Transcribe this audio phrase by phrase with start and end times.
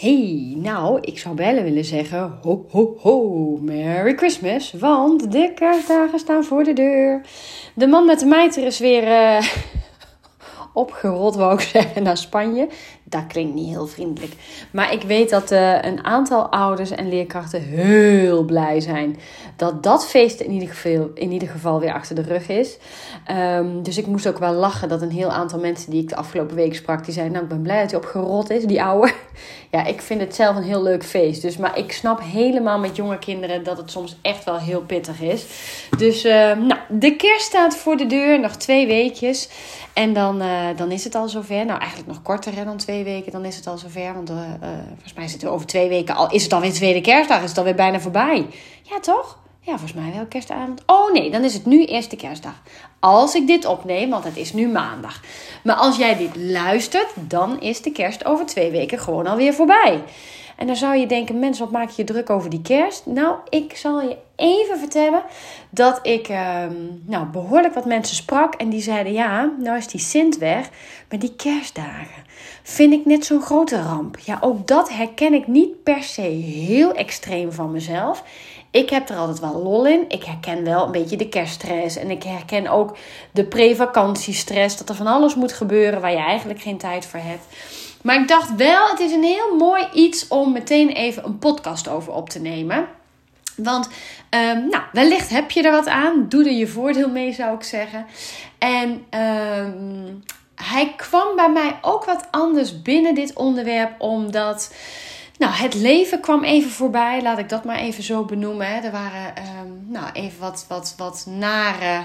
[0.00, 4.72] Hey, nou, ik zou bijna willen zeggen: ho, ho, ho, Merry Christmas.
[4.72, 7.20] Want de kerstdagen staan voor de deur.
[7.74, 9.46] De man met de mijter is weer uh,
[10.82, 12.68] opgerold, wou ik zeggen, naar Spanje.
[13.10, 14.32] Dat klinkt niet heel vriendelijk.
[14.70, 19.18] Maar ik weet dat uh, een aantal ouders en leerkrachten heel blij zijn
[19.56, 22.78] dat dat feest in ieder geval, in ieder geval weer achter de rug is.
[23.30, 26.16] Um, dus ik moest ook wel lachen dat een heel aantal mensen die ik de
[26.16, 29.12] afgelopen week sprak, die zeiden: Nou, ik ben blij dat hij opgerot is, die ouwe.
[29.72, 31.42] Ja, ik vind het zelf een heel leuk feest.
[31.42, 35.20] Dus, maar ik snap helemaal met jonge kinderen dat het soms echt wel heel pittig
[35.20, 35.46] is.
[35.96, 39.48] Dus uh, nou, de kerst staat voor de deur, nog twee weekjes.
[39.92, 41.64] En dan, uh, dan is het al zover.
[41.64, 44.14] Nou, eigenlijk nog korter dan twee weken, dan is het al zover.
[44.14, 44.36] Want uh,
[44.88, 46.30] volgens mij zitten we over twee weken al.
[46.30, 47.42] Is het alweer tweede kerstdag?
[47.42, 48.46] Is het alweer bijna voorbij?
[48.82, 49.38] Ja, toch?
[49.60, 50.82] Ja, volgens mij wel kerstavond.
[50.86, 52.62] Oh nee, dan is het nu eerste kerstdag.
[53.00, 55.20] Als ik dit opneem, want het is nu maandag.
[55.64, 60.02] Maar als jij dit luistert, dan is de kerst over twee weken gewoon alweer voorbij.
[60.60, 63.06] En dan zou je denken, mensen, wat maak je je druk over die kerst?
[63.06, 65.22] Nou, ik zal je even vertellen
[65.70, 66.62] dat ik uh,
[67.06, 68.54] nou, behoorlijk wat mensen sprak.
[68.54, 70.68] En die zeiden, ja, nou is die Sint weg.
[71.08, 72.24] Maar die kerstdagen
[72.62, 74.18] vind ik net zo'n grote ramp.
[74.18, 78.24] Ja, ook dat herken ik niet per se heel extreem van mezelf.
[78.70, 80.04] Ik heb er altijd wel lol in.
[80.08, 81.96] Ik herken wel een beetje de kerststress.
[81.96, 82.96] En ik herken ook
[83.32, 84.76] de pre-vakantiestress.
[84.76, 87.44] Dat er van alles moet gebeuren waar je eigenlijk geen tijd voor hebt.
[88.02, 91.88] Maar ik dacht wel, het is een heel mooi iets om meteen even een podcast
[91.88, 92.88] over op te nemen.
[93.56, 93.88] Want
[94.30, 96.28] um, nou, wellicht heb je er wat aan.
[96.28, 98.06] Doe er je voordeel mee, zou ik zeggen.
[98.58, 104.74] En um, hij kwam bij mij ook wat anders binnen dit onderwerp, omdat.
[105.38, 108.84] Nou, het leven kwam even voorbij, laat ik dat maar even zo benoemen.
[108.84, 112.04] Er waren um, nou, even wat, wat, wat nare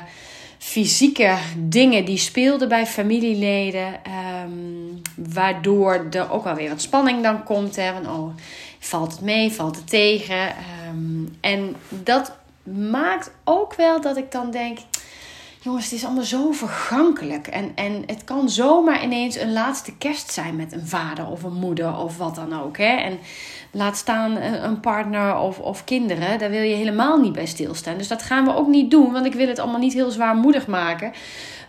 [0.58, 3.94] fysieke dingen die speelden bij familieleden.
[4.44, 7.76] Um, waardoor er ook wel weer wat spanning dan komt.
[7.76, 8.36] Hè, van, oh,
[8.80, 10.56] valt het mee, valt het tegen?
[10.90, 12.36] Um, en dat
[12.90, 14.78] maakt ook wel dat ik dan denk
[15.66, 17.48] jongens, het is allemaal zo vergankelijk.
[17.48, 21.54] En, en het kan zomaar ineens een laatste kerst zijn met een vader of een
[21.54, 22.78] moeder of wat dan ook.
[22.78, 22.96] Hè?
[22.96, 23.20] En
[23.76, 27.98] laat staan een partner of, of kinderen, daar wil je helemaal niet bij stilstaan.
[27.98, 30.68] Dus dat gaan we ook niet doen, want ik wil het allemaal niet heel zwaarmoedig
[30.68, 31.14] maken.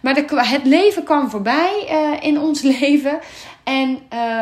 [0.00, 3.18] Maar de, het leven kwam voorbij uh, in ons leven.
[3.64, 3.88] En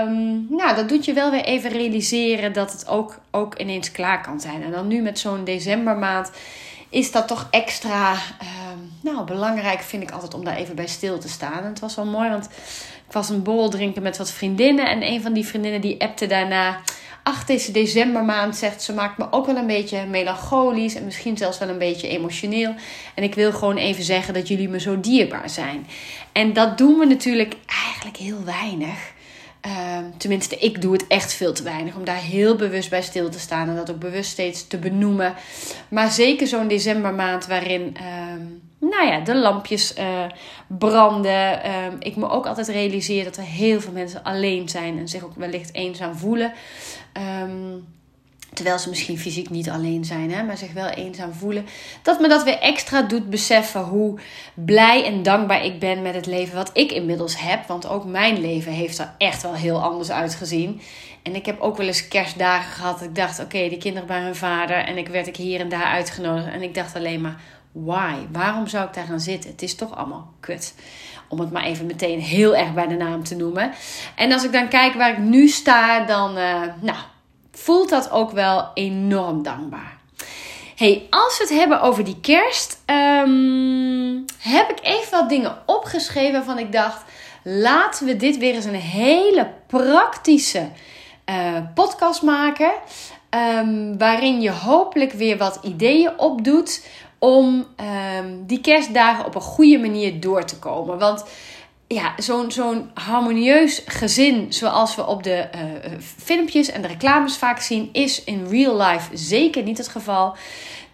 [0.06, 4.22] um, nou, dat doet je wel weer even realiseren dat het ook, ook ineens klaar
[4.22, 4.62] kan zijn.
[4.62, 6.30] En dan nu met zo'n decembermaand
[6.88, 8.18] is dat toch extra uh,
[9.00, 11.58] nou, belangrijk, vind ik altijd om daar even bij stil te staan.
[11.58, 12.44] En het was wel mooi, want
[13.06, 14.88] ik was een borrel drinken met wat vriendinnen.
[14.88, 16.80] En een van die vriendinnen die appte daarna.
[17.26, 21.58] Ach, deze decembermaand zegt ze maakt me ook wel een beetje melancholisch en misschien zelfs
[21.58, 22.74] wel een beetje emotioneel.
[23.14, 25.86] En ik wil gewoon even zeggen dat jullie me zo dierbaar zijn.
[26.32, 29.12] En dat doen we natuurlijk eigenlijk heel weinig.
[29.66, 33.30] Uh, tenminste, ik doe het echt veel te weinig om daar heel bewust bij stil
[33.30, 35.34] te staan en dat ook bewust steeds te benoemen.
[35.88, 40.24] Maar zeker zo'n decembermaand waarin, uh, nou ja, de lampjes uh,
[40.66, 41.62] branden.
[41.62, 45.24] Ehm, ik me ook altijd realiseer dat er heel veel mensen alleen zijn en zich
[45.24, 46.52] ook wellicht eenzaam voelen.
[47.18, 47.86] Um,
[48.54, 51.66] terwijl ze misschien fysiek niet alleen zijn, hè, maar zich wel eenzaam voelen.
[52.02, 54.18] Dat me dat weer extra doet beseffen hoe
[54.54, 57.66] blij en dankbaar ik ben met het leven wat ik inmiddels heb.
[57.66, 60.80] Want ook mijn leven heeft er echt wel heel anders uitgezien.
[61.22, 63.02] En ik heb ook wel eens kerstdagen gehad.
[63.02, 64.76] Ik dacht, oké, okay, die kinderen bij hun vader.
[64.76, 66.46] En ik werd ik hier en daar uitgenodigd.
[66.46, 67.40] En ik dacht alleen maar,
[67.72, 68.14] why?
[68.32, 69.50] Waarom zou ik daar gaan zitten?
[69.50, 70.74] Het is toch allemaal kut.
[71.34, 73.72] Om het maar even meteen heel erg bij de naam te noemen.
[74.14, 76.96] En als ik dan kijk waar ik nu sta, dan, uh, nou
[77.52, 79.96] voelt dat ook wel enorm dankbaar.
[80.76, 86.32] Hey, als we het hebben over die kerst, um, heb ik even wat dingen opgeschreven
[86.32, 87.02] waarvan ik dacht:
[87.42, 90.68] laten we dit weer eens een hele praktische
[91.30, 91.36] uh,
[91.74, 92.72] podcast maken.
[93.58, 96.86] Um, waarin je hopelijk weer wat ideeën opdoet
[97.18, 97.66] om
[98.16, 100.98] um, die kerstdagen op een goede manier door te komen.
[100.98, 101.24] Want
[101.86, 105.60] ja, zo'n zo'n harmonieus gezin, zoals we op de uh,
[106.16, 110.36] filmpjes en de reclames vaak zien, is in real life zeker niet het geval.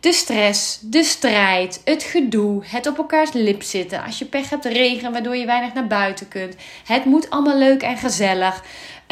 [0.00, 4.05] De stress, de strijd, het gedoe, het op elkaars lip zitten.
[4.05, 6.56] Als je pech hebt, regen, waardoor je weinig naar buiten kunt.
[6.87, 8.62] Het moet allemaal leuk en gezellig.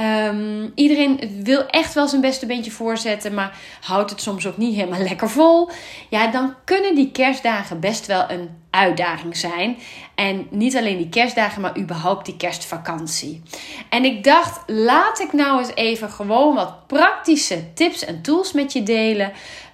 [0.00, 4.74] Um, iedereen wil echt wel zijn beste beentje voorzetten, maar houdt het soms ook niet
[4.74, 5.70] helemaal lekker vol.
[6.08, 9.78] Ja, dan kunnen die kerstdagen best wel een uitdaging zijn.
[10.14, 13.42] En niet alleen die kerstdagen, maar überhaupt die kerstvakantie.
[13.88, 18.72] En ik dacht, laat ik nou eens even gewoon wat praktische tips en tools met
[18.72, 19.32] je delen.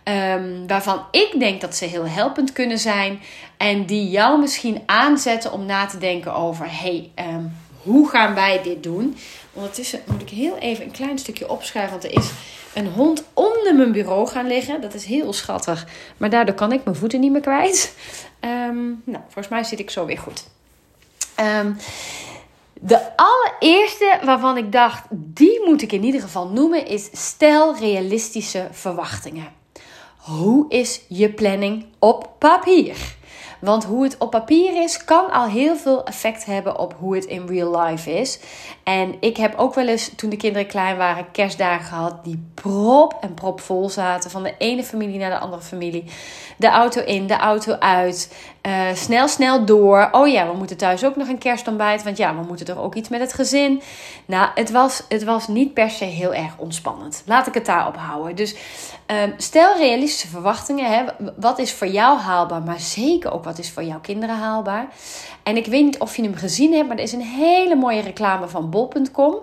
[0.08, 3.20] Um, waarvan ik denk dat ze heel helpend kunnen zijn.
[3.56, 8.62] En die jou misschien aanzetten om na te denken over: hey, um, hoe gaan wij
[8.62, 9.16] dit doen?
[9.52, 12.00] Ondertussen moet ik heel even een klein stukje opschuiven.
[12.00, 12.30] Want er is
[12.74, 14.80] een hond onder mijn bureau gaan liggen.
[14.80, 15.86] Dat is heel schattig.
[16.16, 17.94] Maar daardoor kan ik mijn voeten niet meer kwijt.
[18.40, 20.44] Ehm, nou, volgens mij zit ik zo weer goed.
[21.34, 21.72] Ehm,
[22.80, 28.68] de allereerste waarvan ik dacht, die moet ik in ieder geval noemen, is stel realistische
[28.70, 29.62] verwachtingen.
[30.24, 33.16] Hoe is je planning op papier?
[33.60, 37.24] Want hoe het op papier is, kan al heel veel effect hebben op hoe het
[37.24, 38.38] in real life is.
[38.82, 43.16] En ik heb ook wel eens, toen de kinderen klein waren, kerstdagen gehad die prop
[43.20, 44.30] en prop vol zaten.
[44.30, 46.04] Van de ene familie naar de andere familie.
[46.56, 48.34] De auto in, de auto uit.
[48.66, 50.08] Uh, snel, snel door.
[50.12, 52.02] Oh ja, we moeten thuis ook nog een kerstontbijt.
[52.02, 53.82] Want ja, we moeten toch ook iets met het gezin.
[54.26, 57.22] Nou, het was, het was niet per se heel erg ontspannend.
[57.26, 58.36] Laat ik het daarop houden.
[58.36, 58.54] Dus
[59.06, 60.90] um, stel realistische verwachtingen.
[60.90, 61.04] Hè.
[61.36, 64.88] Wat is voor jou haalbaar, maar zeker ook wat is voor jouw kinderen haalbaar.
[65.42, 68.00] En ik weet niet of je hem gezien hebt, maar er is een hele mooie
[68.00, 69.34] reclame van bol.com.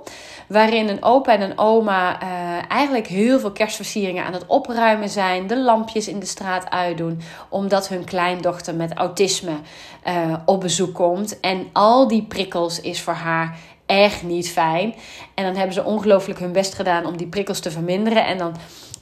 [0.48, 2.28] Waarin een opa en een oma uh,
[2.72, 5.48] eigenlijk heel veel kerstversieringen aan het opruimen zijn.
[5.48, 7.22] De lampjes in de straat uitdoen.
[7.50, 9.60] Omdat hun kleindochter met autisme
[10.08, 11.40] uh, op bezoek komt.
[11.40, 14.96] En al die prikkels is voor haar echt niet fijn.
[15.34, 18.26] En dan hebben ze ongelooflijk hun best gedaan om die prikkels te verminderen.
[18.26, 18.56] En dan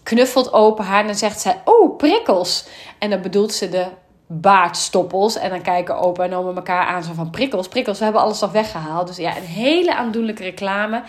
[0.04, 2.68] knuffelt open haar en dan zegt zij: Oh, prikkels.
[3.00, 3.86] En dan bedoelt ze de
[4.28, 5.38] baardstoppels.
[5.38, 7.68] En dan kijken opa en oma elkaar aan zo van prikkels.
[7.68, 9.08] Prikkels, we hebben alles al weggehaald.
[9.08, 11.04] Dus ja, een hele aandoenlijke reclame.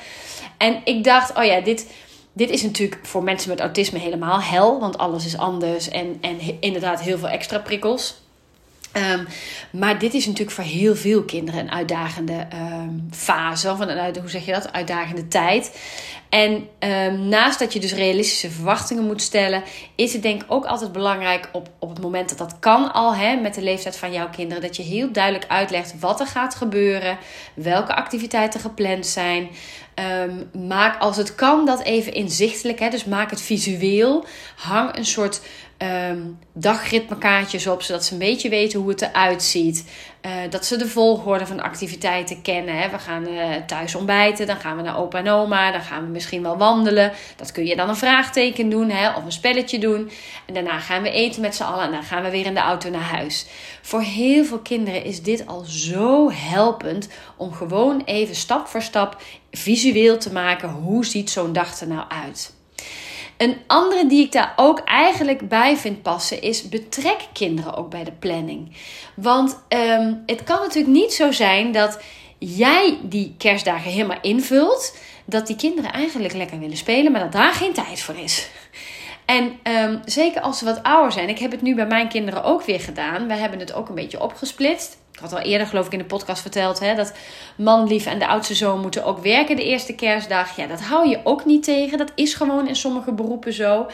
[0.59, 1.95] En ik dacht, oh ja, dit,
[2.33, 4.81] dit is natuurlijk voor mensen met autisme helemaal hel.
[4.81, 8.20] Want alles is anders en, en inderdaad heel veel extra prikkels.
[8.97, 9.27] Um,
[9.71, 13.71] maar dit is natuurlijk voor heel veel kinderen een uitdagende um, fase.
[13.71, 14.73] Of hoe zeg je dat?
[14.73, 15.79] Uitdagende tijd.
[16.29, 19.63] En um, naast dat je dus realistische verwachtingen moet stellen,
[19.95, 23.15] is het denk ik ook altijd belangrijk op, op het moment dat dat kan al,
[23.15, 26.55] hè, met de leeftijd van jouw kinderen, dat je heel duidelijk uitlegt wat er gaat
[26.55, 27.19] gebeuren,
[27.55, 29.49] welke activiteiten gepland zijn.
[30.69, 34.25] Maak als het kan dat even inzichtelijk, hè, dus maak het visueel.
[34.57, 35.41] Hang een soort
[35.83, 39.91] um, dagritmekaartjes op, zodat ze een beetje weten hoe het eruit ziet.
[40.27, 42.79] Uh, dat ze de volgorde van activiteiten kennen.
[42.79, 42.91] Hè.
[42.91, 46.11] We gaan uh, thuis ontbijten, dan gaan we naar opa en oma, dan gaan we
[46.11, 47.13] misschien wel wandelen.
[47.37, 50.11] Dat kun je dan een vraagteken doen hè, of een spelletje doen.
[50.47, 52.61] En daarna gaan we eten met z'n allen en dan gaan we weer in de
[52.61, 53.47] auto naar huis.
[53.83, 59.23] Voor heel veel kinderen is dit al zo helpend om gewoon even stap voor stap
[59.51, 62.59] visueel te maken hoe ziet zo'n dag er nou uit.
[63.41, 68.05] Een andere die ik daar ook eigenlijk bij vind passen is betrek kinderen ook bij
[68.05, 68.77] de planning.
[69.15, 72.01] Want um, het kan natuurlijk niet zo zijn dat
[72.39, 77.53] jij die kerstdagen helemaal invult, dat die kinderen eigenlijk lekker willen spelen, maar dat daar
[77.53, 78.51] geen tijd voor is.
[79.25, 81.29] En um, zeker als ze wat ouder zijn.
[81.29, 83.27] Ik heb het nu bij mijn kinderen ook weer gedaan.
[83.27, 84.99] We hebben het ook een beetje opgesplitst.
[85.21, 87.13] Ik had al eerder, geloof ik, in de podcast verteld hè, dat
[87.57, 90.57] manlief en de oudste zoon moeten ook werken de eerste kerstdag.
[90.57, 91.99] Ja, dat hou je ook niet tegen.
[91.99, 93.87] Dat is gewoon in sommige beroepen zo.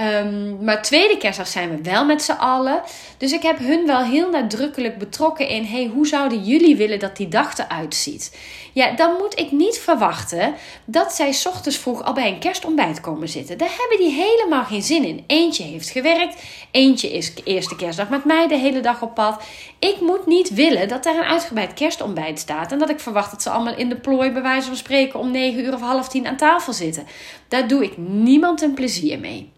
[0.00, 2.82] Um, maar tweede kerstdag zijn we wel met z'n allen.
[3.18, 7.16] Dus ik heb hun wel heel nadrukkelijk betrokken in: hey, hoe zouden jullie willen dat
[7.16, 8.36] die dag eruit ziet?
[8.72, 10.54] Ja, dan moet ik niet verwachten
[10.84, 13.58] dat zij ochtends vroeg al bij een kerstontbijt komen zitten.
[13.58, 15.24] Daar hebben die helemaal geen zin in.
[15.26, 19.42] Eentje heeft gewerkt, eentje is eerste kerstdag met mij de hele dag op pad.
[19.78, 23.42] Ik moet niet willen dat daar een uitgebreid kerstontbijt staat en dat ik verwacht dat
[23.42, 26.26] ze allemaal in de plooi, bij wijze van spreken, om 9 uur of half tien
[26.26, 27.06] aan tafel zitten.
[27.48, 29.54] Daar doe ik niemand een plezier mee.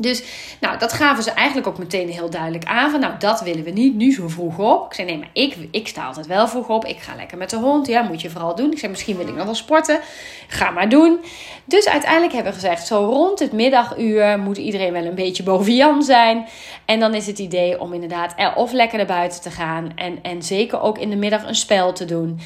[0.00, 0.22] Dus
[0.60, 2.90] nou, dat gaven ze eigenlijk ook meteen heel duidelijk aan.
[2.90, 4.86] Van nou, dat willen we niet nu zo vroeg op.
[4.86, 6.84] Ik zei nee, maar ik, ik sta altijd wel vroeg op.
[6.84, 7.86] Ik ga lekker met de hond.
[7.86, 8.72] Ja, moet je vooral doen.
[8.72, 10.00] Ik zei misschien wil ik nog wel sporten.
[10.48, 11.18] Ga maar doen.
[11.64, 15.74] Dus uiteindelijk hebben we gezegd, zo rond het middaguur moet iedereen wel een beetje boven
[15.74, 16.46] Jan zijn.
[16.84, 19.92] En dan is het idee om inderdaad of lekker naar buiten te gaan.
[19.94, 22.40] En, en zeker ook in de middag een spel te doen.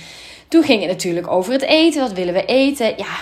[0.48, 2.00] Toen ging het natuurlijk over het eten.
[2.00, 2.86] Wat willen we eten?
[2.96, 3.16] Ja,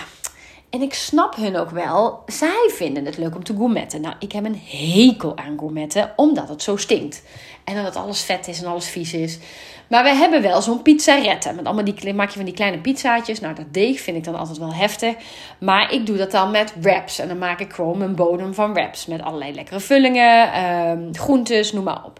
[0.73, 2.23] en ik snap hun ook wel.
[2.25, 4.01] Zij vinden het leuk om te gourmetten.
[4.01, 7.23] Nou, ik heb een hekel aan gourmetten, omdat het zo stinkt.
[7.63, 9.39] En dat het alles vet is en alles vies is.
[9.87, 11.53] Maar we hebben wel zo'n pizzarette.
[11.53, 13.39] Met allemaal die, maak je van die kleine pizzaatjes.
[13.39, 15.15] Nou, dat deeg vind ik dan altijd wel heftig.
[15.59, 17.19] Maar ik doe dat dan met wraps.
[17.19, 19.05] En dan maak ik gewoon mijn bodem van wraps.
[19.05, 22.19] Met allerlei lekkere vullingen, um, groentes, noem maar op.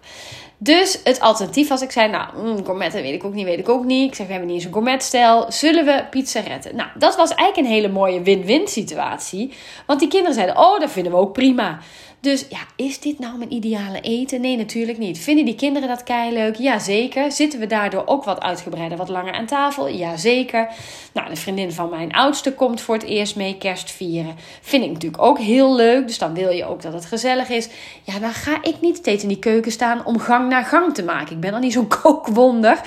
[0.64, 3.70] Dus het alternatief was, ik zei, nou, mm, gourmet, weet ik ook niet, weet ik
[3.70, 4.10] ook niet.
[4.10, 5.46] Ik zeg, we hebben niet eens een gourmetstijl.
[5.52, 6.76] Zullen we pizza retten?
[6.76, 9.54] Nou, dat was eigenlijk een hele mooie win-win situatie.
[9.86, 11.80] Want die kinderen zeiden, oh, dat vinden we ook prima.
[12.24, 14.42] Dus ja, is dit nou mijn ideale eten?
[14.42, 15.20] Nee, natuurlijk niet.
[15.20, 16.56] Vinden die kinderen dat leuk?
[16.56, 17.32] Jazeker.
[17.32, 19.90] Zitten we daardoor ook wat uitgebreider, wat langer aan tafel?
[19.90, 20.68] Jazeker.
[21.14, 24.36] Nou, de vriendin van mijn oudste komt voor het eerst mee kerst vieren.
[24.62, 26.08] Vind ik natuurlijk ook heel leuk.
[26.08, 27.70] Dus dan wil je ook dat het gezellig is.
[28.04, 31.04] Ja, dan ga ik niet steeds in die keuken staan om gang na gang te
[31.04, 31.36] maken.
[31.36, 32.82] Ik ben dan niet zo'n kookwonder.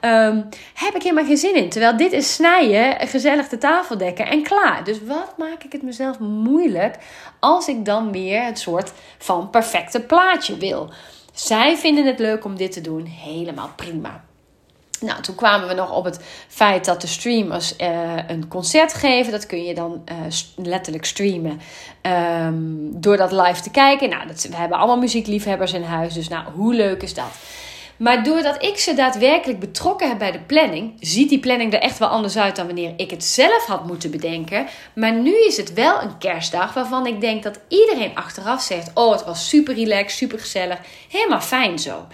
[0.00, 1.68] Um, heb ik helemaal geen zin in.
[1.68, 4.84] Terwijl dit is snijden, gezellig de tafel dekken en klaar.
[4.84, 6.98] Dus wat maak ik het mezelf moeilijk
[7.42, 10.90] als ik dan weer het soort van perfecte plaatje wil?
[11.32, 13.04] Zij vinden het leuk om dit te doen.
[13.04, 14.24] Helemaal prima.
[15.00, 17.88] Nou, toen kwamen we nog op het feit dat de streamers uh,
[18.26, 19.32] een concert geven.
[19.32, 20.16] Dat kun je dan uh,
[20.56, 21.60] letterlijk streamen
[22.46, 24.08] um, door dat live te kijken.
[24.08, 26.14] Nou, dat, we hebben allemaal muziekliefhebbers in huis.
[26.14, 27.30] Dus nou, hoe leuk is dat?
[27.96, 31.98] Maar doordat ik ze daadwerkelijk betrokken heb bij de planning, ziet die planning er echt
[31.98, 34.66] wel anders uit dan wanneer ik het zelf had moeten bedenken.
[34.94, 39.12] Maar nu is het wel een kerstdag waarvan ik denk dat iedereen achteraf zegt: Oh,
[39.12, 42.06] het was super relaxed, super gezellig, helemaal fijn zo.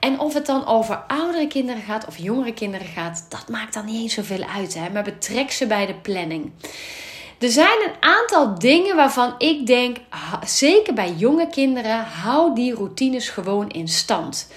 [0.00, 3.84] En of het dan over oudere kinderen gaat of jongere kinderen gaat, dat maakt dan
[3.84, 4.74] niet eens zoveel uit.
[4.74, 4.90] Hè?
[4.90, 6.52] Maar betrek ze bij de planning.
[7.38, 9.96] Er zijn een aantal dingen waarvan ik denk,
[10.46, 14.48] zeker bij jonge kinderen, hou die routines gewoon in stand.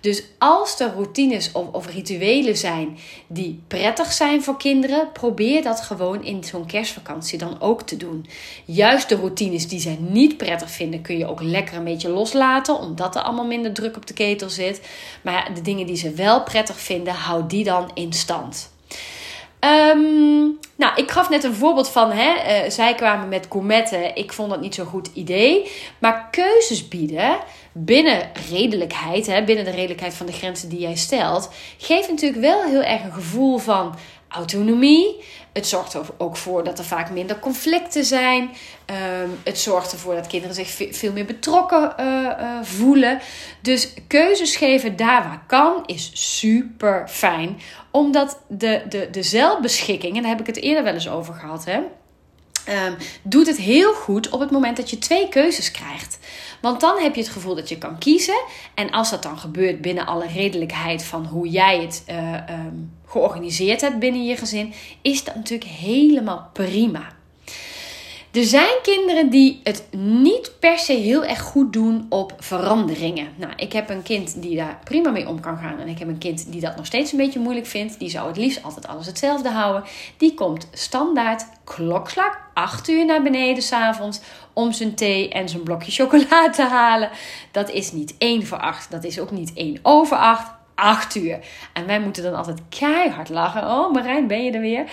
[0.00, 6.24] Dus als er routines of, rituelen zijn die prettig zijn voor kinderen, probeer dat gewoon
[6.24, 8.26] in zo'n kerstvakantie dan ook te doen.
[8.64, 12.78] Juist de routines die zij niet prettig vinden, kun je ook lekker een beetje loslaten,
[12.78, 14.80] omdat er allemaal minder druk op de ketel zit.
[15.22, 18.70] Maar de dingen die ze wel prettig vinden, hou die dan in stand.
[19.64, 24.16] Um, nou, ik gaf net een voorbeeld van, hè, uh, zij kwamen met gourmetten.
[24.16, 25.70] Ik vond dat niet zo'n goed idee.
[25.98, 27.38] Maar keuzes bieden
[27.72, 32.62] binnen redelijkheid, hè, binnen de redelijkheid van de grenzen die jij stelt, geeft natuurlijk wel
[32.62, 33.94] heel erg een gevoel van
[34.30, 35.24] autonomie.
[35.52, 38.42] Het zorgt er ook voor dat er vaak minder conflicten zijn.
[38.42, 43.20] Um, het zorgt ervoor dat kinderen zich veel meer betrokken uh, uh, voelen.
[43.60, 47.60] Dus keuzes geven daar waar kan is super fijn.
[47.90, 51.64] Omdat de, de, de zelfbeschikking, en daar heb ik het eerder wel eens over gehad,
[51.64, 51.80] hè,
[52.68, 56.18] um, doet het heel goed op het moment dat je twee keuzes krijgt.
[56.60, 58.42] Want dan heb je het gevoel dat je kan kiezen.
[58.74, 63.80] En als dat dan gebeurt binnen alle redelijkheid van hoe jij het uh, um, georganiseerd
[63.80, 67.18] hebt binnen je gezin, is dat natuurlijk helemaal prima.
[68.32, 73.28] Er zijn kinderen die het niet per se heel erg goed doen op veranderingen.
[73.36, 75.78] Nou, ik heb een kind die daar prima mee om kan gaan.
[75.78, 77.98] En ik heb een kind die dat nog steeds een beetje moeilijk vindt.
[77.98, 79.84] Die zou het liefst altijd alles hetzelfde houden.
[80.16, 84.20] Die komt standaard klokslag 8 uur naar beneden s'avonds
[84.52, 87.10] om zijn thee en zijn blokje chocola te halen.
[87.50, 88.90] Dat is niet 1 voor 8.
[88.90, 91.38] Dat is ook niet 1 over 8 acht uur.
[91.72, 93.62] En wij moeten dan altijd keihard lachen.
[93.62, 94.84] Oh, Marijn, ben je er weer?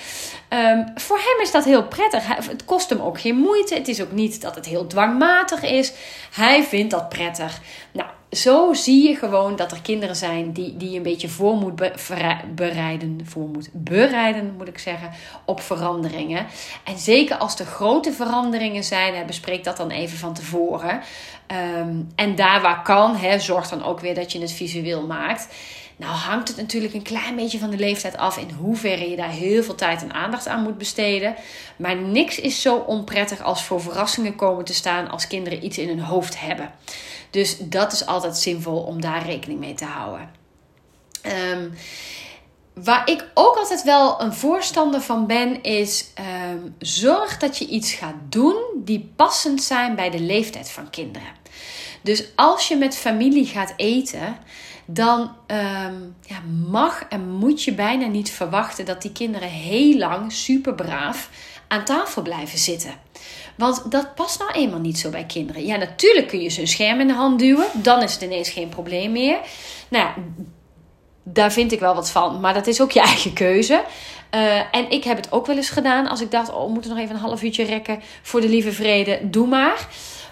[0.50, 2.28] Um, voor hem is dat heel prettig.
[2.28, 3.74] Het kost hem ook geen moeite.
[3.74, 5.94] Het is ook niet dat het heel dwangmatig is.
[6.32, 7.60] Hij vindt dat prettig.
[7.92, 11.56] Nou, zo zie je gewoon dat er kinderen zijn die, die je een beetje voor
[11.56, 11.76] moet
[12.56, 15.12] bereiden, voor moet bereiden, moet ik zeggen,
[15.46, 16.46] op veranderingen.
[16.84, 21.02] En zeker als er grote veranderingen zijn, bespreek dat dan even van tevoren.
[21.80, 25.48] Um, en daar waar kan, hè, zorg dan ook weer dat je het visueel maakt.
[25.98, 29.30] Nou hangt het natuurlijk een klein beetje van de leeftijd af in hoeverre je daar
[29.30, 31.36] heel veel tijd en aandacht aan moet besteden.
[31.76, 35.88] Maar niks is zo onprettig als voor verrassingen komen te staan als kinderen iets in
[35.88, 36.72] hun hoofd hebben.
[37.30, 40.30] Dus dat is altijd zinvol om daar rekening mee te houden.
[41.54, 41.74] Um,
[42.74, 46.06] waar ik ook altijd wel een voorstander van ben, is
[46.52, 51.28] um, zorg dat je iets gaat doen die passend zijn bij de leeftijd van kinderen.
[52.02, 54.38] Dus als je met familie gaat eten,
[54.86, 60.32] dan um, ja, mag en moet je bijna niet verwachten dat die kinderen heel lang
[60.32, 61.30] super braaf
[61.68, 62.94] aan tafel blijven zitten.
[63.58, 65.66] Want dat past nou eenmaal niet zo bij kinderen.
[65.66, 67.68] Ja, natuurlijk kun je ze een scherm in de hand duwen.
[67.74, 69.38] Dan is het ineens geen probleem meer.
[69.88, 70.10] Nou
[71.34, 72.40] daar vind ik wel wat van.
[72.40, 73.84] Maar dat is ook je eigen keuze.
[74.36, 76.08] Uh, en ik heb het ook wel eens gedaan.
[76.08, 78.72] Als ik dacht, oh, we moeten nog even een half uurtje rekken voor de lieve
[78.72, 79.20] vrede.
[79.22, 79.88] Doe maar.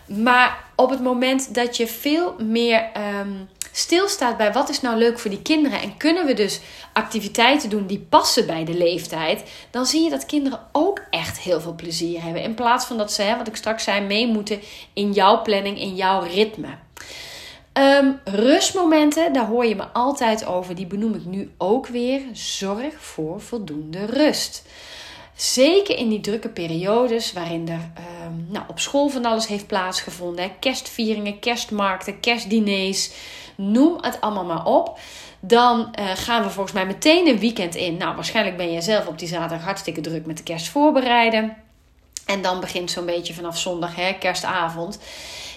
[0.05, 2.89] Maar op het moment dat je veel meer
[3.19, 6.59] um, stilstaat bij wat is nou leuk voor die kinderen en kunnen we dus
[6.93, 11.61] activiteiten doen die passen bij de leeftijd, dan zie je dat kinderen ook echt heel
[11.61, 12.41] veel plezier hebben.
[12.41, 14.61] In plaats van dat ze, hè, wat ik straks zei, mee moeten
[14.93, 16.83] in jouw planning, in jouw ritme.
[17.73, 20.75] Um, rustmomenten, daar hoor je me altijd over.
[20.75, 22.21] Die benoem ik nu ook weer.
[22.33, 24.63] Zorg voor voldoende rust.
[25.35, 27.91] Zeker in die drukke periodes waarin er
[28.25, 30.59] um, nou, op school van alles heeft plaatsgevonden.
[30.59, 33.11] Kerstvieringen, kerstmarkten, kerstdiners.
[33.55, 34.99] Noem het allemaal maar op.
[35.39, 37.97] Dan uh, gaan we volgens mij meteen een weekend in.
[37.97, 41.55] Nou, waarschijnlijk ben je zelf op die zaterdag hartstikke druk met de kerst voorbereiden.
[42.25, 44.99] En dan begint zo'n beetje vanaf zondag, hè, kerstavond.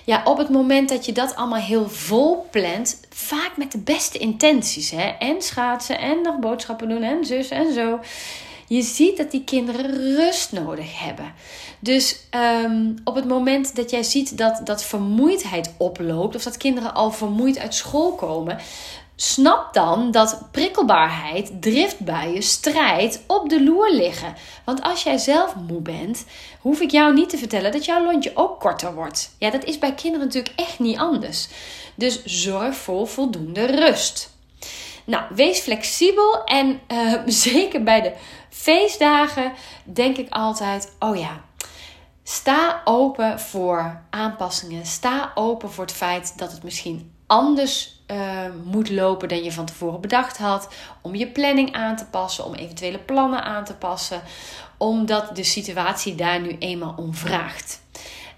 [0.04, 4.18] ja, op het moment dat je dat allemaal heel vol plant, vaak met de beste
[4.18, 8.00] intenties, hè, en schaatsen en nog boodschappen doen en zus en zo.
[8.68, 11.32] Je ziet dat die kinderen rust nodig hebben.
[11.78, 16.94] Dus ehm, op het moment dat jij ziet dat, dat vermoeidheid oploopt, of dat kinderen
[16.94, 18.58] al vermoeid uit school komen,
[19.20, 24.34] Snap dan dat prikkelbaarheid, driftbuien, strijd op de loer liggen.
[24.64, 26.24] Want als jij zelf moe bent,
[26.60, 29.34] hoef ik jou niet te vertellen dat jouw lontje ook korter wordt.
[29.38, 31.48] Ja, dat is bij kinderen natuurlijk echt niet anders.
[31.94, 34.30] Dus zorg voor voldoende rust.
[35.04, 38.12] Nou, wees flexibel en uh, zeker bij de
[38.58, 39.52] feestdagen
[39.84, 41.40] denk ik altijd: oh ja,
[42.22, 44.86] sta open voor aanpassingen.
[44.86, 48.18] Sta open voor het feit dat het misschien anders uh,
[48.64, 50.68] moet lopen dan je van tevoren bedacht had.
[51.02, 54.22] Om je planning aan te passen, om eventuele plannen aan te passen.
[54.76, 57.80] Omdat de situatie daar nu eenmaal om vraagt.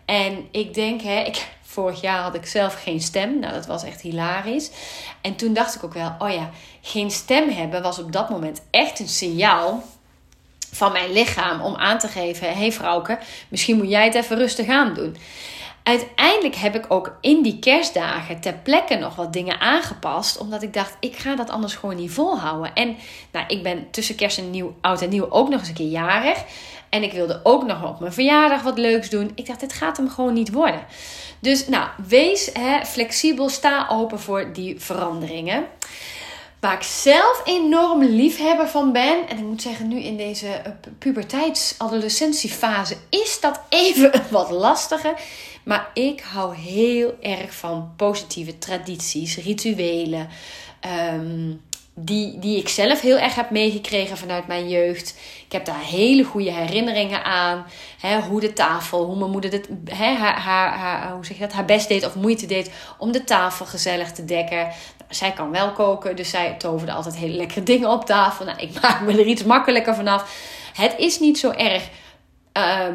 [0.04, 3.38] En ik denk, hè, ik, vorig jaar had ik zelf geen stem.
[3.38, 4.70] Nou, dat was echt hilarisch.
[5.20, 6.50] En toen dacht ik ook wel, oh ja,
[6.80, 9.82] geen stem hebben was op dat moment echt een signaal
[10.80, 13.18] van mijn lichaam om aan te geven: hé hey vrouwke,
[13.48, 15.16] misschien moet jij het even rustig aan doen.
[15.82, 20.38] Uiteindelijk heb ik ook in die kerstdagen ter plekke nog wat dingen aangepast.
[20.38, 22.74] Omdat ik dacht, ik ga dat anders gewoon niet volhouden.
[22.74, 22.96] En
[23.32, 25.90] nou, ik ben tussen kerst en nieuw, oud en nieuw ook nog eens een keer
[25.90, 26.44] jarig.
[26.88, 29.32] En ik wilde ook nog op mijn verjaardag wat leuks doen.
[29.34, 30.84] Ik dacht, dit gaat hem gewoon niet worden.
[31.38, 35.64] Dus nou, wees hè, flexibel, sta open voor die veranderingen.
[36.60, 39.28] Waar ik zelf enorm liefhebber van ben.
[39.28, 45.14] En ik moet zeggen, nu in deze eh, puberteits-adolescentiefase is dat even wat lastiger.
[45.64, 50.28] Maar ik hou heel erg van positieve tradities, rituelen.
[50.80, 51.52] Ehm,
[51.94, 55.18] die, die ik zelf heel erg heb meegekregen vanuit mijn jeugd.
[55.46, 57.66] Ik heb daar hele goede herinneringen aan.
[58.00, 61.42] Hè, hoe de tafel, hoe mijn moeder dit, hè, haar, haar, haar, hoe zeg je
[61.42, 64.68] dat, haar best deed of moeite deed om de tafel gezellig te dekken.
[65.10, 68.44] Zij kan wel koken, dus zij toverde altijd hele lekkere dingen op tafel.
[68.44, 70.48] Nou, ik maak me er iets makkelijker vanaf.
[70.74, 71.88] Het is niet zo erg
[72.52, 72.94] Ehm,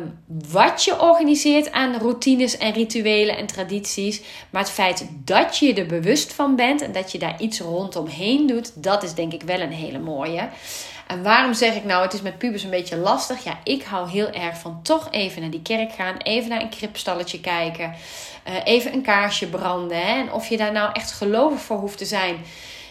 [0.51, 4.21] wat je organiseert aan routines en rituelen en tradities.
[4.49, 8.47] Maar het feit dat je er bewust van bent en dat je daar iets rondomheen
[8.47, 10.49] doet, dat is denk ik wel een hele mooie.
[11.07, 13.43] En waarom zeg ik nou, het is met pubers een beetje lastig?
[13.43, 16.69] Ja, ik hou heel erg van toch even naar die kerk gaan, even naar een
[16.69, 17.93] kripstalletje kijken,
[18.47, 19.97] uh, even een kaarsje branden.
[19.97, 20.19] Hè?
[20.21, 22.37] En of je daar nou echt gelovig voor hoeft te zijn,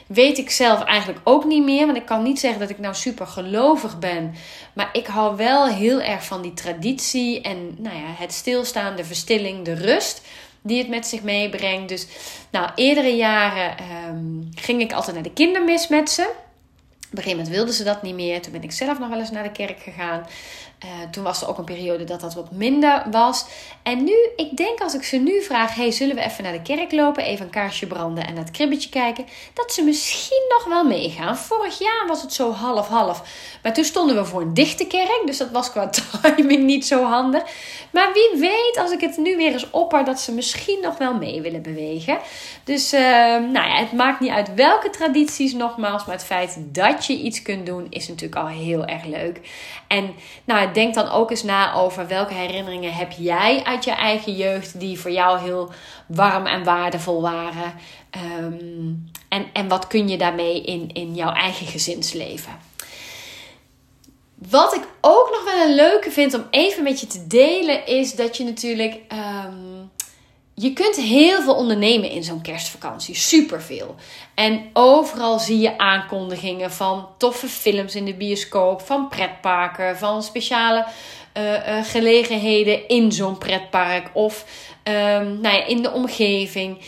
[0.06, 1.86] weet ik zelf eigenlijk ook niet meer.
[1.86, 4.34] Want ik kan niet zeggen dat ik nou super gelovig ben.
[4.72, 9.04] Maar ik hou wel heel erg van die traditie en nou ja, het stilstaan, de
[9.04, 10.22] verstilling, de rust
[10.62, 11.88] die het met zich meebrengt.
[11.88, 12.06] Dus
[12.50, 16.32] nou, eerdere jaren ehm, ging ik altijd naar de kindermis met ze.
[17.14, 18.42] Op een gegeven moment wilden ze dat niet meer.
[18.42, 20.26] Toen ben ik zelf nog wel eens naar de kerk gegaan.
[20.84, 23.46] Uh, toen was er ook een periode dat dat wat minder was.
[23.82, 26.62] En nu, ik denk als ik ze nu vraag: hey, zullen we even naar de
[26.62, 29.26] kerk lopen, even een kaarsje branden en naar het kribbetje kijken?
[29.54, 31.36] Dat ze misschien nog wel meegaan.
[31.36, 33.22] Vorig jaar was het zo half-half.
[33.62, 35.90] Maar toen stonden we voor een dichte kerk, dus dat was qua
[36.22, 37.42] timing niet zo handig.
[37.90, 41.14] Maar wie weet, als ik het nu weer eens opper, dat ze misschien nog wel
[41.14, 42.18] mee willen bewegen.
[42.64, 46.04] Dus uh, nou ja, het maakt niet uit welke tradities, nogmaals.
[46.04, 49.40] Maar het feit dat je iets kunt doen, is natuurlijk al heel erg leuk.
[49.88, 50.14] En
[50.44, 54.80] nou, denk dan ook eens na over welke herinneringen heb jij uit je eigen jeugd
[54.80, 55.70] die voor jou heel
[56.06, 57.74] warm en waardevol waren.
[58.10, 58.92] Ehm,
[59.28, 62.58] en, en wat kun je daarmee in, in jouw eigen gezinsleven?
[64.34, 68.14] Wat ik ook nog wel een leuke vind om even met je te delen, is
[68.14, 69.00] dat je natuurlijk.
[69.08, 69.82] Ehm,
[70.54, 73.14] je kunt heel veel ondernemen in zo'n kerstvakantie.
[73.14, 73.94] Superveel.
[74.34, 80.86] En overal zie je aankondigingen van toffe films in de bioscoop, van pretparken, van speciale
[81.38, 84.44] uh, gelegenheden in zo'n pretpark of
[84.84, 86.78] um, nou ja, in de omgeving.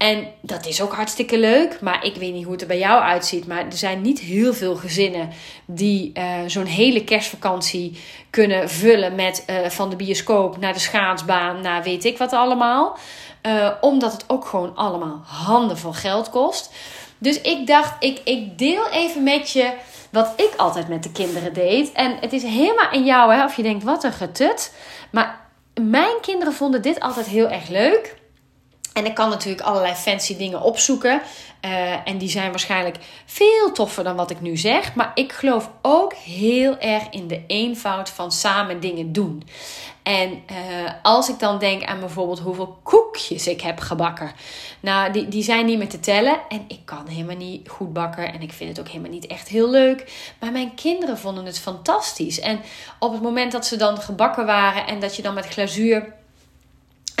[0.00, 1.80] En dat is ook hartstikke leuk.
[1.80, 3.46] Maar ik weet niet hoe het er bij jou uitziet.
[3.46, 5.30] Maar er zijn niet heel veel gezinnen
[5.64, 11.60] die uh, zo'n hele kerstvakantie kunnen vullen met uh, van de bioscoop naar de schaatsbaan,
[11.60, 12.98] naar weet ik wat allemaal.
[13.46, 16.72] Uh, omdat het ook gewoon allemaal handen van geld kost.
[17.18, 19.72] Dus ik dacht, ik, ik deel even met je
[20.10, 21.92] wat ik altijd met de kinderen deed.
[21.92, 24.74] En het is helemaal in jou, hè, of je denkt, wat een getut.
[25.10, 25.40] Maar
[25.80, 28.18] mijn kinderen vonden dit altijd heel erg leuk.
[28.92, 31.22] En ik kan natuurlijk allerlei fancy dingen opzoeken.
[31.64, 34.94] Uh, en die zijn waarschijnlijk veel toffer dan wat ik nu zeg.
[34.94, 39.42] Maar ik geloof ook heel erg in de eenvoud van samen dingen doen.
[40.02, 44.32] En uh, als ik dan denk aan bijvoorbeeld hoeveel koekjes ik heb gebakken.
[44.80, 46.40] Nou, die, die zijn niet meer te tellen.
[46.48, 48.32] En ik kan helemaal niet goed bakken.
[48.32, 50.32] En ik vind het ook helemaal niet echt heel leuk.
[50.38, 52.40] Maar mijn kinderen vonden het fantastisch.
[52.40, 52.60] En
[52.98, 56.18] op het moment dat ze dan gebakken waren en dat je dan met glazuur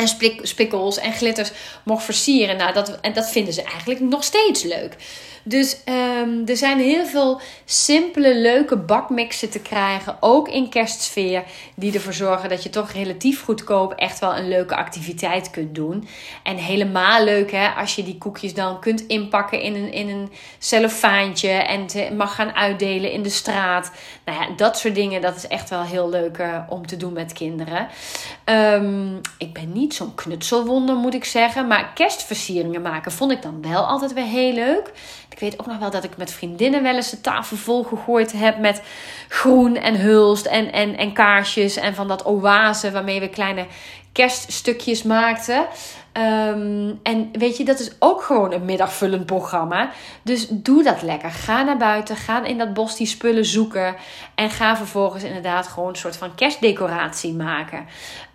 [0.00, 1.50] en spikkels en glitters
[1.82, 2.56] mocht versieren.
[2.56, 4.96] Nou, dat, en dat vinden ze eigenlijk nog steeds leuk.
[5.42, 10.16] Dus um, er zijn heel veel simpele, leuke bakmixen te krijgen.
[10.20, 11.42] Ook in kerstsfeer.
[11.74, 16.08] Die ervoor zorgen dat je toch relatief goedkoop echt wel een leuke activiteit kunt doen.
[16.42, 20.32] En helemaal leuk hè, als je die koekjes dan kunt inpakken in een, in een.
[21.66, 23.90] En mag gaan uitdelen in de straat.
[24.24, 25.20] Nou ja, dat soort dingen.
[25.20, 27.88] Dat is echt wel heel leuk uh, om te doen met kinderen.
[28.50, 31.66] Um, ik ben niet zo'n knutselwonder moet ik zeggen.
[31.66, 34.92] Maar kerstversieringen maken vond ik dan wel altijd weer heel leuk.
[35.40, 38.58] Weet ook nog wel dat ik met vriendinnen wel eens de tafel vol gegooid heb
[38.58, 38.82] met
[39.28, 43.66] groen en hulst en, en, en kaarsjes en van dat oase waarmee we kleine
[44.12, 45.66] kerststukjes maakten.
[46.12, 49.90] Ehm, en weet je, dat is ook gewoon een middagvullend programma.
[50.22, 51.30] Dus doe dat lekker.
[51.30, 52.16] Ga naar buiten.
[52.16, 53.96] Ga in dat bos die spullen zoeken.
[54.34, 57.86] En ga vervolgens inderdaad gewoon een soort van kerstdecoratie maken.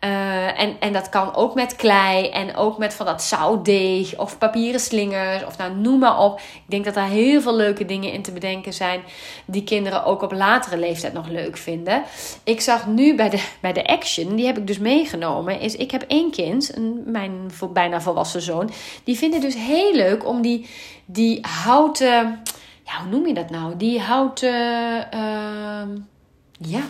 [0.04, 2.30] Uh, en, en dat kan ook met klei.
[2.30, 4.18] En ook met van dat zoutdeeg.
[4.18, 5.46] Of papieren slingers.
[5.46, 6.40] Of nou, noem maar op.
[6.40, 9.02] Ik denk dat daar heel veel leuke dingen in te bedenken zijn.
[9.46, 12.04] Die kinderen ook op latere leeftijd nog leuk vinden.
[12.44, 14.36] Ik zag nu bij de, bij de Action.
[14.36, 15.60] Die heb ik dus meegenomen.
[15.60, 16.76] Is ik heb één kind.
[16.76, 18.70] Een, mijn bijna volwassen zoon.
[19.04, 20.70] Die vinden dus heel leuk om die,
[21.06, 22.42] die houten.
[22.84, 23.78] Ja, hoe noem je dat nou?
[23.78, 25.08] Die houten.
[25.14, 25.82] Uh,
[26.60, 26.82] ja.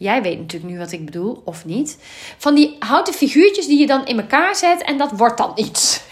[0.00, 1.98] Jij weet natuurlijk nu wat ik bedoel, of niet.
[2.38, 6.02] Van die houten figuurtjes die je dan in elkaar zet en dat wordt dan iets.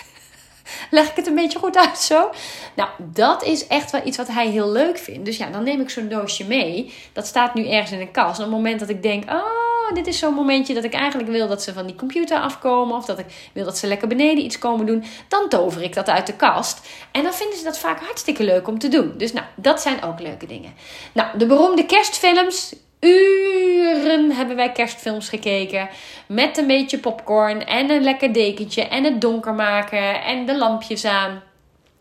[0.91, 2.31] Leg ik het een beetje goed uit zo?
[2.77, 5.25] Nou, dat is echt wel iets wat hij heel leuk vindt.
[5.25, 6.93] Dus ja, dan neem ik zo'n doosje mee.
[7.13, 8.39] Dat staat nu ergens in een kast.
[8.39, 11.31] En op het moment dat ik denk, oh, dit is zo'n momentje dat ik eigenlijk
[11.31, 12.97] wil dat ze van die computer afkomen.
[12.97, 15.05] Of dat ik wil dat ze lekker beneden iets komen doen.
[15.29, 16.89] Dan tover ik dat uit de kast.
[17.13, 19.15] En dan vinden ze dat vaak hartstikke leuk om te doen.
[19.17, 20.75] Dus nou, dat zijn ook leuke dingen.
[21.13, 25.89] Nou, de beroemde kerstfilms uren hebben wij kerstfilms gekeken.
[26.27, 31.05] Met een beetje popcorn en een lekker dekentje en het donker maken en de lampjes
[31.05, 31.43] aan.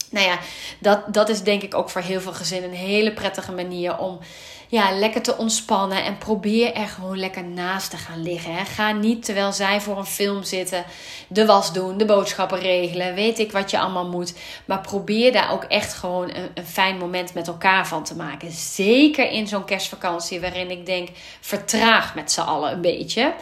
[0.09, 0.39] Nou ja,
[0.79, 4.19] dat, dat is denk ik ook voor heel veel gezinnen een hele prettige manier om
[4.67, 6.03] ja, lekker te ontspannen.
[6.03, 8.55] En probeer er gewoon lekker naast te gaan liggen.
[8.55, 8.65] Hè.
[8.65, 10.85] Ga niet terwijl zij voor een film zitten,
[11.27, 13.15] de was doen, de boodschappen regelen.
[13.15, 14.33] Weet ik wat je allemaal moet.
[14.65, 18.51] Maar probeer daar ook echt gewoon een, een fijn moment met elkaar van te maken.
[18.51, 21.09] Zeker in zo'n kerstvakantie, waarin ik denk,
[21.41, 23.33] vertraag met z'n allen een beetje.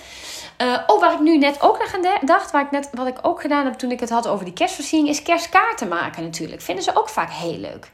[0.61, 3.17] Uh, oh, waar ik nu net ook nog aan dacht, waar ik net, wat ik
[3.21, 6.61] ook gedaan heb toen ik het had over die kerstversiering, is kerstkaarten maken natuurlijk.
[6.61, 7.89] Vinden ze ook vaak heel leuk.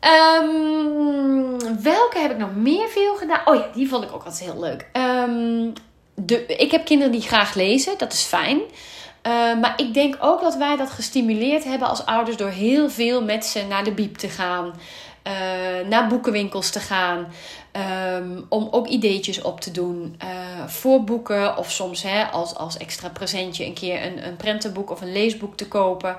[0.00, 3.40] Um, welke heb ik nog meer veel gedaan?
[3.44, 4.86] Oh ja, die vond ik ook altijd heel leuk.
[4.92, 5.72] Um,
[6.14, 8.60] de, ik heb kinderen die graag lezen, dat is fijn.
[9.26, 13.24] Uh, maar ik denk ook dat wij dat gestimuleerd hebben als ouders door heel veel
[13.24, 14.72] met ze naar de biep te gaan.
[15.26, 17.26] Uh, naar boekenwinkels te gaan.
[18.48, 21.56] Om ook ideetjes op te doen uh, voor boeken.
[21.56, 25.56] Of soms hè, als, als extra presentje een keer een, een prentenboek of een leesboek
[25.56, 26.16] te kopen.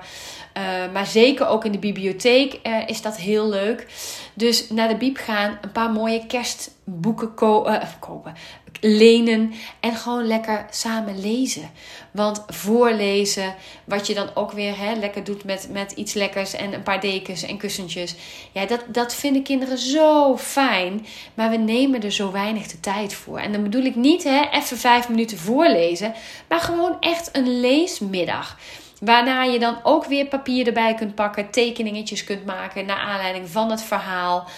[0.56, 3.86] Uh, maar zeker ook in de bibliotheek uh, is dat heel leuk.
[4.34, 8.34] Dus naar de biep gaan, een paar mooie kerstboeken ko kopen,
[8.80, 11.70] lenen en gewoon lekker samen lezen.
[12.10, 16.72] Want voorlezen, wat je dan ook weer hè, lekker doet met, met iets lekkers en
[16.72, 18.14] een paar dekens en kussentjes.
[18.52, 21.06] Ja, dat, dat vinden kinderen zo fijn.
[21.34, 23.38] Maar we nemen er zo weinig de tijd voor.
[23.38, 26.14] En dan bedoel ik niet hè, even vijf minuten voorlezen,
[26.48, 28.58] maar gewoon echt een leesmiddag.
[29.04, 33.70] Waarna je dan ook weer papier erbij kunt pakken, tekeningetjes kunt maken naar aanleiding van
[33.70, 34.48] het verhaal.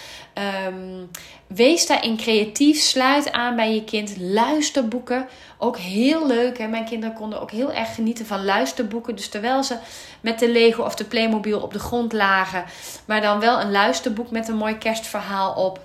[0.67, 1.09] Um,
[1.47, 2.79] wees daarin creatief.
[2.79, 4.17] Sluit aan bij je kind.
[4.19, 5.27] Luisterboeken.
[5.57, 6.57] Ook heel leuk.
[6.57, 6.67] Hè?
[6.67, 9.15] Mijn kinderen konden ook heel erg genieten van luisterboeken.
[9.15, 9.77] Dus terwijl ze
[10.21, 12.65] met de Lego of de Playmobil op de grond lagen.
[13.05, 15.79] Maar dan wel een luisterboek met een mooi kerstverhaal op.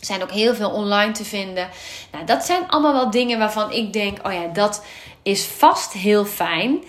[0.00, 1.68] Zijn ook heel veel online te vinden.
[2.12, 4.84] Nou, dat zijn allemaal wel dingen waarvan ik denk: oh ja, dat
[5.22, 6.82] is vast heel fijn.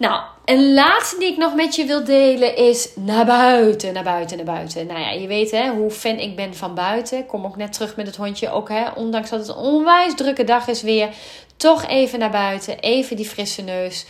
[0.00, 4.36] Nou, een laatste die ik nog met je wil delen is naar buiten, naar buiten,
[4.36, 4.86] naar buiten.
[4.86, 7.18] Nou ja, je weet hè, hoe fan ik ben van buiten.
[7.18, 8.50] Ik kom ook net terug met het hondje.
[8.50, 11.08] Ook hè, ondanks dat het een onwijs drukke dag is weer.
[11.56, 14.06] Toch even naar buiten, even die frisse neus.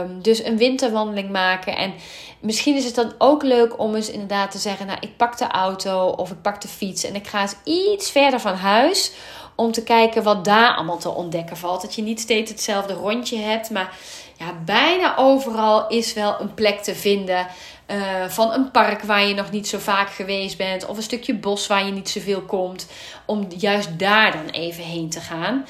[0.00, 1.76] Um, dus een winterwandeling maken.
[1.76, 1.94] En
[2.40, 5.46] misschien is het dan ook leuk om eens inderdaad te zeggen: Nou, ik pak de
[5.46, 9.12] auto of ik pak de fiets en ik ga eens iets verder van huis.
[9.56, 11.82] Om te kijken wat daar allemaal te ontdekken valt.
[11.82, 13.96] Dat je niet steeds hetzelfde rondje hebt, maar
[14.36, 17.46] ja, bijna overal is wel een plek te vinden.
[17.86, 20.86] Uh, van een park waar je nog niet zo vaak geweest bent.
[20.86, 22.90] Of een stukje bos waar je niet zoveel komt.
[23.24, 25.66] Om juist daar dan even heen te gaan.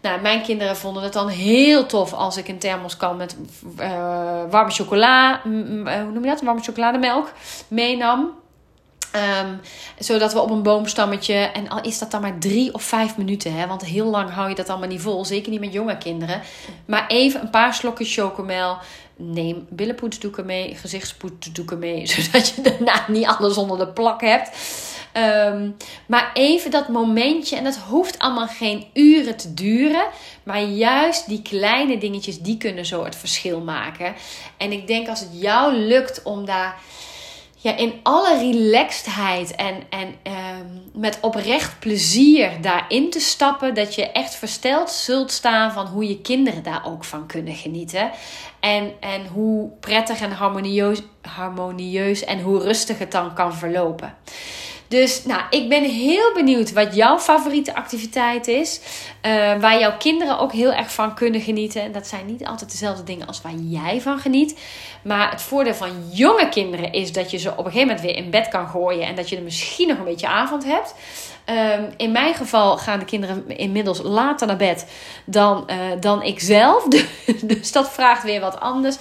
[0.00, 3.36] Nou, mijn kinderen vonden het dan heel tof als ik een thermos kan met
[3.80, 5.44] uh, warme chocola.
[5.44, 6.42] Uh, hoe noem je dat?
[6.42, 7.32] Warme chocolademelk
[7.68, 8.41] meenam.
[9.12, 9.54] Ehm,
[9.98, 13.54] zodat we op een boomstammetje, en al is dat dan maar drie of vijf minuten,
[13.54, 16.42] hè, want heel lang hou je dat allemaal niet vol, zeker niet met jonge kinderen.
[16.86, 18.76] Maar even een paar slokjes chocomel.
[19.16, 24.50] Neem billenpoetsdoeken mee, gezichtspoetsdoeken mee, zodat je daarna niet alles onder de plak hebt.
[25.12, 25.70] Ehm,
[26.06, 30.04] maar even dat momentje, en dat hoeft allemaal geen uren te duren,
[30.42, 34.14] maar juist die kleine dingetjes, die kunnen zo het verschil maken.
[34.56, 36.80] En ik denk als het jou lukt om daar
[37.62, 44.10] ja, in alle relaxedheid en, en ehm, met oprecht plezier daarin te stappen, dat je
[44.10, 48.10] echt versteld zult staan van hoe je kinderen daar ook van kunnen genieten.
[48.60, 54.14] En, en hoe prettig en harmonieus, harmonieus en hoe rustig het dan kan verlopen.
[54.92, 58.80] Dus nou, ik ben heel benieuwd wat jouw favoriete activiteit is.
[59.26, 61.82] Uh, waar jouw kinderen ook heel erg van kunnen genieten.
[61.82, 64.58] En dat zijn niet altijd dezelfde dingen als waar jij van geniet.
[65.02, 68.16] Maar het voordeel van jonge kinderen is dat je ze op een gegeven moment weer
[68.16, 69.06] in bed kan gooien.
[69.06, 70.94] En dat je er misschien nog een beetje avond hebt.
[71.46, 74.86] Um, in mijn geval gaan de kinderen inmiddels later naar bed
[75.24, 76.84] dan, uh, dan ik zelf.
[77.42, 78.96] dus dat vraagt weer wat anders.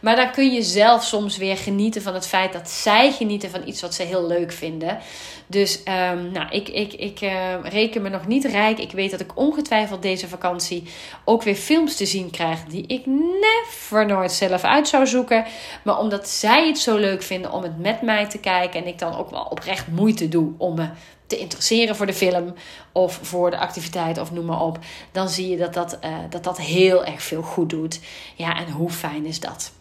[0.00, 3.68] Maar dan kun je zelf soms weer genieten van het feit dat zij genieten van
[3.68, 4.98] iets wat ze heel leuk vinden.
[5.46, 8.78] Dus um, nou, ik, ik, ik uh, reken me nog niet rijk.
[8.78, 10.82] Ik weet dat ik ongetwijfeld deze vakantie
[11.24, 15.44] ook weer films te zien krijg die ik never nooit zelf uit zou zoeken.
[15.84, 18.98] Maar omdat zij het zo leuk vinden om het met mij te kijken en ik
[18.98, 20.88] dan ook wel oprecht moeite doe om me
[21.26, 22.54] te interesseren voor de film
[22.92, 24.78] of voor de activiteit of noem maar op,
[25.12, 28.00] dan zie je dat dat, uh, dat, dat heel erg veel goed doet.
[28.34, 29.72] Ja, en hoe fijn is dat?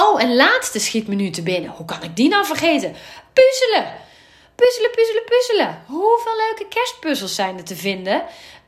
[0.00, 1.70] Oh, en laatste schiet me nu te binnen.
[1.70, 2.94] Hoe kan ik die nou vergeten?
[3.32, 3.86] Puzzelen!
[4.54, 5.82] Puzzelen, puzzelen, puzzelen.
[5.86, 8.22] Hoeveel leuke kerstpuzzels zijn er te vinden?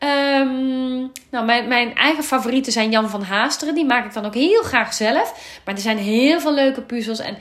[0.05, 3.75] Um, nou, mijn, mijn eigen favorieten zijn Jan van Haasteren.
[3.75, 5.59] Die maak ik dan ook heel graag zelf.
[5.65, 7.21] Maar er zijn heel veel leuke puzzels.
[7.21, 7.39] En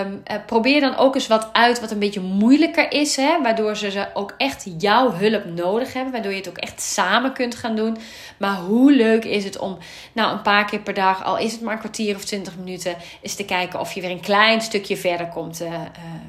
[0.00, 3.16] um, probeer dan ook eens wat uit wat een beetje moeilijker is.
[3.16, 3.42] Hè?
[3.42, 6.12] Waardoor ze ook echt jouw hulp nodig hebben.
[6.12, 7.96] Waardoor je het ook echt samen kunt gaan doen.
[8.36, 9.78] Maar hoe leuk is het om
[10.12, 12.96] nou, een paar keer per dag, al is het maar een kwartier of twintig minuten,
[13.22, 15.78] eens te kijken of je weer een klein stukje verder komt uh, uh,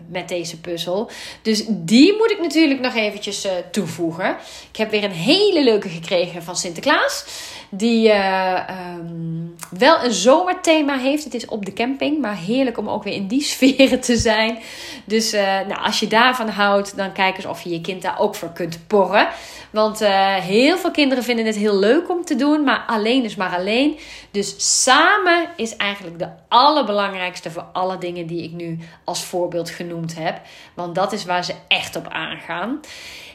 [0.07, 1.09] met deze puzzel.
[1.41, 4.37] Dus die moet ik natuurlijk nog eventjes toevoegen.
[4.71, 7.25] Ik heb weer een hele leuke gekregen van Sinterklaas.
[7.69, 11.23] Die um, wel een zomerthema heeft.
[11.23, 14.59] Het is op de camping, maar heerlijk om ook weer in die sferen te zijn.
[15.05, 18.19] Dus uh, nou, als je daarvan houdt, dan kijk eens of je je kind daar
[18.19, 19.27] ook voor kunt porren.
[19.71, 23.35] Want uh, heel veel kinderen vinden het heel leuk om te doen, maar alleen is
[23.35, 23.99] maar alleen.
[24.31, 30.15] Dus samen is eigenlijk de allerbelangrijkste voor alle dingen die ik nu als voorbeeld genoemd
[30.15, 30.41] heb.
[30.73, 32.79] Want dat is waar ze echt op aangaan.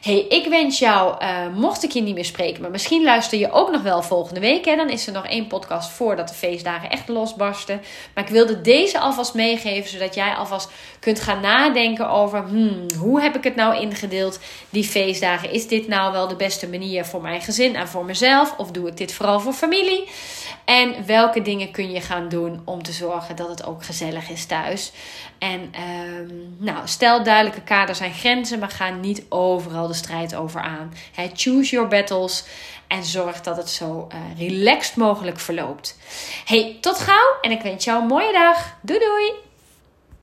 [0.01, 3.71] Hey, ik wens jou, mocht ik je niet meer spreken, maar misschien luister je ook
[3.71, 4.65] nog wel volgende week.
[4.65, 4.77] Hè?
[4.77, 7.83] Dan is er nog één podcast voordat de feestdagen echt losbarsten.
[8.15, 13.21] Maar ik wilde deze alvast meegeven, zodat jij alvast kunt gaan nadenken over hmm, hoe
[13.21, 15.53] heb ik het nou ingedeeld, die feestdagen.
[15.53, 18.55] Is dit nou wel de beste manier voor mijn gezin en voor mezelf?
[18.59, 20.09] Of doe ik dit vooral voor familie?
[20.65, 24.47] En welke dingen kun je gaan doen om te zorgen dat het ook gezellig is
[24.47, 24.93] thuis?
[25.39, 30.61] En um, nou, stel duidelijke kaders en grenzen, maar ga niet overal de strijd over
[30.61, 30.93] aan.
[31.35, 32.45] Choose your battles
[32.95, 35.99] en zorg dat het zo uh, relaxed mogelijk verloopt.
[36.45, 38.77] Hey, tot gauw en ik wens jou een mooie dag.
[38.81, 39.44] Doei doei!